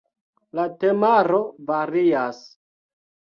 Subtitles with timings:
[0.59, 2.41] La temaro varias.